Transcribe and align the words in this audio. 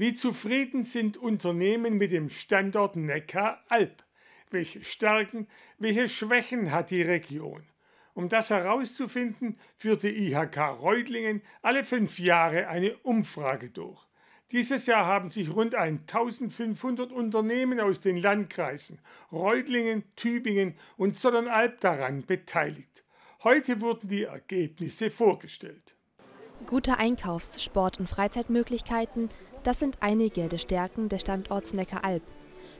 Wie 0.00 0.14
zufrieden 0.14 0.82
sind 0.84 1.18
Unternehmen 1.18 1.98
mit 1.98 2.10
dem 2.10 2.30
Standort 2.30 2.96
Neckar-Alb? 2.96 4.02
Welche 4.50 4.82
Stärken, 4.82 5.46
welche 5.76 6.08
Schwächen 6.08 6.72
hat 6.72 6.90
die 6.90 7.02
Region? 7.02 7.64
Um 8.14 8.30
das 8.30 8.48
herauszufinden, 8.48 9.58
führte 9.76 10.08
IHK 10.08 10.56
Reutlingen 10.80 11.42
alle 11.60 11.84
fünf 11.84 12.18
Jahre 12.18 12.68
eine 12.68 12.96
Umfrage 13.02 13.68
durch. 13.68 14.00
Dieses 14.52 14.86
Jahr 14.86 15.04
haben 15.04 15.30
sich 15.30 15.54
rund 15.54 15.74
1500 15.74 17.12
Unternehmen 17.12 17.78
aus 17.78 18.00
den 18.00 18.16
Landkreisen 18.16 19.00
Reutlingen, 19.30 20.04
Tübingen 20.16 20.76
und 20.96 21.18
Zollernalb 21.18 21.78
daran 21.80 22.24
beteiligt. 22.24 23.04
Heute 23.44 23.82
wurden 23.82 24.08
die 24.08 24.24
Ergebnisse 24.24 25.10
vorgestellt. 25.10 25.94
Gute 26.66 26.98
Einkaufs-, 26.98 27.62
Sport- 27.62 28.00
und 28.00 28.08
Freizeitmöglichkeiten, 28.08 29.28
das 29.64 29.78
sind 29.78 29.98
einige 30.00 30.48
der 30.48 30.58
Stärken 30.58 31.08
des 31.08 31.20
Standorts 31.20 31.74
Neckaralb. 31.74 32.22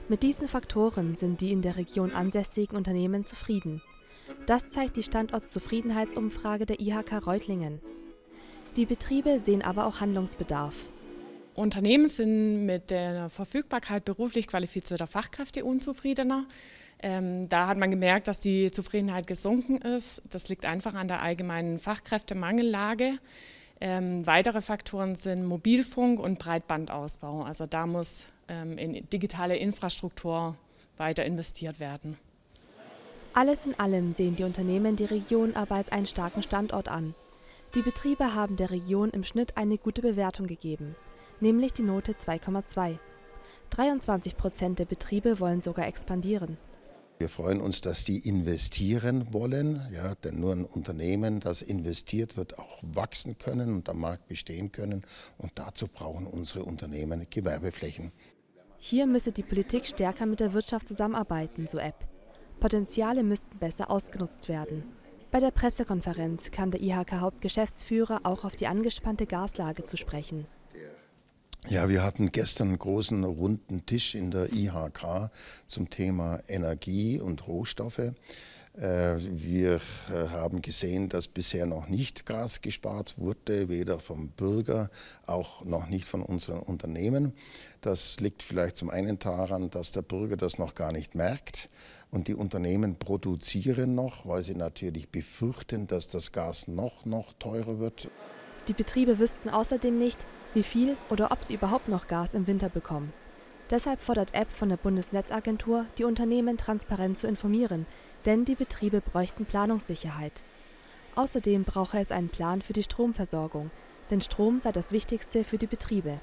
Mit 0.09 0.23
diesen 0.23 0.47
Faktoren 0.47 1.15
sind 1.15 1.41
die 1.41 1.51
in 1.51 1.61
der 1.61 1.77
Region 1.77 2.11
ansässigen 2.11 2.75
Unternehmen 2.75 3.23
zufrieden. 3.25 3.81
Das 4.45 4.69
zeigt 4.69 4.97
die 4.97 5.03
Standortszufriedenheitsumfrage 5.03 6.65
der 6.65 6.79
IHK 6.79 7.25
Reutlingen. 7.25 7.79
Die 8.75 8.85
Betriebe 8.85 9.39
sehen 9.39 9.61
aber 9.61 9.85
auch 9.85 10.01
Handlungsbedarf. 10.01 10.89
Unternehmen 11.53 12.07
sind 12.07 12.65
mit 12.65 12.89
der 12.89 13.29
Verfügbarkeit 13.29 14.05
beruflich 14.05 14.47
qualifizierter 14.47 15.07
Fachkräfte 15.07 15.65
unzufriedener. 15.65 16.45
Ähm, 17.03 17.49
da 17.49 17.67
hat 17.67 17.77
man 17.77 17.91
gemerkt, 17.91 18.27
dass 18.27 18.39
die 18.39 18.71
Zufriedenheit 18.71 19.27
gesunken 19.27 19.77
ist. 19.77 20.23
Das 20.29 20.49
liegt 20.49 20.65
einfach 20.65 20.93
an 20.93 21.07
der 21.07 21.21
allgemeinen 21.21 21.79
Fachkräftemangellage. 21.79 23.17
Ähm, 23.81 24.25
weitere 24.25 24.61
Faktoren 24.61 25.15
sind 25.15 25.45
Mobilfunk 25.45 26.19
und 26.19 26.39
Breitbandausbau. 26.39 27.43
Also 27.43 27.65
da 27.65 27.85
muss 27.85 28.27
ähm, 28.47 28.77
in 28.77 29.09
digitale 29.09 29.57
Infrastruktur 29.57 30.55
weiter 30.97 31.25
investiert 31.25 31.79
werden. 31.79 32.17
Alles 33.33 33.65
in 33.65 33.79
allem 33.79 34.13
sehen 34.13 34.35
die 34.35 34.43
Unternehmen 34.43 34.95
die 34.95 35.05
Region 35.05 35.55
aber 35.55 35.75
als 35.75 35.91
einen 35.91 36.05
starken 36.05 36.43
Standort 36.43 36.87
an. 36.87 37.15
Die 37.75 37.81
Betriebe 37.81 38.35
haben 38.35 38.55
der 38.55 38.69
Region 38.69 39.09
im 39.09 39.23
Schnitt 39.23 39.57
eine 39.57 39.77
gute 39.77 40.01
Bewertung 40.01 40.47
gegeben 40.47 40.95
nämlich 41.41 41.73
die 41.73 41.81
Note 41.81 42.13
2,2. 42.13 42.97
23 43.71 44.37
Prozent 44.37 44.79
der 44.79 44.85
Betriebe 44.85 45.39
wollen 45.39 45.61
sogar 45.61 45.87
expandieren. 45.87 46.57
Wir 47.21 47.29
freuen 47.29 47.61
uns, 47.61 47.81
dass 47.81 48.03
die 48.03 48.27
investieren 48.27 49.31
wollen, 49.31 49.79
ja, 49.93 50.15
denn 50.15 50.39
nur 50.39 50.53
ein 50.53 50.65
Unternehmen, 50.65 51.39
das 51.39 51.61
investiert, 51.61 52.35
wird 52.35 52.57
auch 52.57 52.79
wachsen 52.81 53.37
können 53.37 53.75
und 53.75 53.89
am 53.89 53.99
Markt 53.99 54.27
bestehen 54.27 54.71
können. 54.71 55.03
Und 55.37 55.51
dazu 55.53 55.87
brauchen 55.87 56.25
unsere 56.25 56.63
Unternehmen 56.63 57.27
Gewerbeflächen. 57.29 58.11
Hier 58.79 59.05
müsse 59.05 59.31
die 59.31 59.43
Politik 59.43 59.85
stärker 59.85 60.25
mit 60.25 60.39
der 60.39 60.53
Wirtschaft 60.53 60.87
zusammenarbeiten, 60.87 61.67
so 61.67 61.77
App. 61.77 62.07
Potenziale 62.59 63.21
müssten 63.21 63.55
besser 63.59 63.91
ausgenutzt 63.91 64.49
werden. 64.49 64.83
Bei 65.29 65.39
der 65.39 65.51
Pressekonferenz 65.51 66.49
kam 66.49 66.71
der 66.71 66.81
IHK-Hauptgeschäftsführer 66.81 68.21
auch 68.23 68.45
auf 68.45 68.55
die 68.55 68.65
angespannte 68.65 69.27
Gaslage 69.27 69.85
zu 69.85 69.95
sprechen. 69.95 70.47
Ja, 71.69 71.89
wir 71.89 72.03
hatten 72.03 72.31
gestern 72.31 72.69
einen 72.69 72.79
großen 72.79 73.23
runden 73.23 73.85
Tisch 73.85 74.15
in 74.15 74.31
der 74.31 74.51
IHK 74.51 75.29
zum 75.67 75.91
Thema 75.91 76.39
Energie 76.47 77.19
und 77.19 77.47
Rohstoffe. 77.47 77.99
Äh, 77.99 79.17
wir 79.19 79.75
äh, 79.75 80.29
haben 80.29 80.63
gesehen, 80.63 81.07
dass 81.07 81.27
bisher 81.27 81.67
noch 81.67 81.87
nicht 81.87 82.25
Gas 82.25 82.61
gespart 82.61 83.19
wurde, 83.19 83.69
weder 83.69 83.99
vom 83.99 84.29
Bürger, 84.29 84.89
auch 85.27 85.63
noch 85.63 85.87
nicht 85.87 86.05
von 86.05 86.23
unseren 86.23 86.59
Unternehmen. 86.59 87.33
Das 87.81 88.19
liegt 88.19 88.41
vielleicht 88.41 88.75
zum 88.75 88.89
einen 88.89 89.19
daran, 89.19 89.69
dass 89.69 89.91
der 89.91 90.01
Bürger 90.01 90.37
das 90.37 90.57
noch 90.57 90.73
gar 90.73 90.91
nicht 90.91 91.13
merkt 91.13 91.69
und 92.09 92.27
die 92.27 92.35
Unternehmen 92.35 92.95
produzieren 92.95 93.93
noch, 93.93 94.25
weil 94.25 94.41
sie 94.41 94.55
natürlich 94.55 95.09
befürchten, 95.09 95.85
dass 95.85 96.07
das 96.07 96.31
Gas 96.31 96.67
noch, 96.67 97.05
noch 97.05 97.33
teurer 97.33 97.77
wird. 97.77 98.09
Die 98.71 98.83
Betriebe 98.83 99.19
wüssten 99.19 99.49
außerdem 99.49 99.99
nicht, 99.99 100.25
wie 100.53 100.63
viel 100.63 100.95
oder 101.09 101.33
ob 101.33 101.43
sie 101.43 101.55
überhaupt 101.55 101.89
noch 101.89 102.07
Gas 102.07 102.33
im 102.33 102.47
Winter 102.47 102.69
bekommen. 102.69 103.11
Deshalb 103.69 104.01
fordert 104.01 104.33
App 104.33 104.49
von 104.49 104.69
der 104.69 104.77
Bundesnetzagentur, 104.77 105.87
die 105.97 106.05
Unternehmen 106.05 106.55
transparent 106.55 107.19
zu 107.19 107.27
informieren, 107.27 107.85
denn 108.25 108.45
die 108.45 108.55
Betriebe 108.55 109.01
bräuchten 109.01 109.45
Planungssicherheit. 109.45 110.41
Außerdem 111.15 111.65
brauche 111.65 111.99
es 111.99 112.13
einen 112.13 112.29
Plan 112.29 112.61
für 112.61 112.71
die 112.71 112.83
Stromversorgung, 112.83 113.71
denn 114.09 114.21
Strom 114.21 114.61
sei 114.61 114.71
das 114.71 114.93
Wichtigste 114.93 115.43
für 115.43 115.57
die 115.57 115.67
Betriebe. 115.67 116.21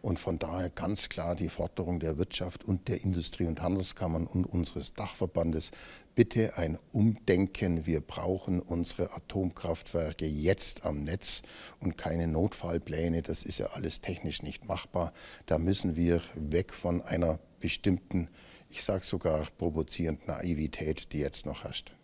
Und 0.00 0.18
von 0.18 0.38
daher 0.38 0.70
ganz 0.70 1.08
klar 1.08 1.34
die 1.34 1.48
Forderung 1.48 2.00
der 2.00 2.18
Wirtschaft 2.18 2.64
und 2.64 2.88
der 2.88 3.02
Industrie- 3.02 3.46
und 3.46 3.60
Handelskammern 3.60 4.26
und 4.26 4.44
unseres 4.44 4.94
Dachverbandes, 4.94 5.70
bitte 6.14 6.56
ein 6.56 6.78
Umdenken. 6.92 7.86
Wir 7.86 8.00
brauchen 8.00 8.60
unsere 8.60 9.12
Atomkraftwerke 9.14 10.26
jetzt 10.26 10.86
am 10.86 11.04
Netz 11.04 11.42
und 11.80 11.98
keine 11.98 12.26
Notfallpläne. 12.26 13.22
Das 13.22 13.42
ist 13.42 13.58
ja 13.58 13.66
alles 13.74 14.00
technisch 14.00 14.42
nicht 14.42 14.66
machbar. 14.66 15.12
Da 15.46 15.58
müssen 15.58 15.96
wir 15.96 16.22
weg 16.34 16.72
von 16.72 17.02
einer 17.02 17.38
bestimmten, 17.60 18.28
ich 18.68 18.82
sage 18.82 19.04
sogar 19.04 19.46
provozierend 19.58 20.26
Naivität, 20.26 21.12
die 21.12 21.18
jetzt 21.18 21.46
noch 21.46 21.64
herrscht. 21.64 21.94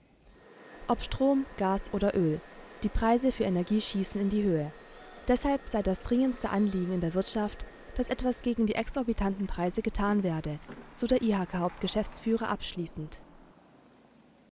Ob 0.86 1.02
Strom, 1.02 1.44
Gas 1.58 1.92
oder 1.92 2.16
Öl, 2.16 2.40
die 2.82 2.88
Preise 2.88 3.32
für 3.32 3.44
Energie 3.44 3.80
schießen 3.80 4.18
in 4.20 4.30
die 4.30 4.42
Höhe. 4.42 4.72
Deshalb 5.26 5.68
sei 5.68 5.82
das 5.82 6.00
dringendste 6.00 6.48
Anliegen 6.48 6.92
in 6.92 7.00
der 7.00 7.12
Wirtschaft, 7.12 7.66
dass 7.98 8.08
etwas 8.08 8.42
gegen 8.42 8.64
die 8.64 8.76
exorbitanten 8.76 9.48
Preise 9.48 9.82
getan 9.82 10.22
werde, 10.22 10.60
so 10.92 11.08
der 11.08 11.20
IHK-Hauptgeschäftsführer 11.20 12.48
abschließend. 12.48 13.18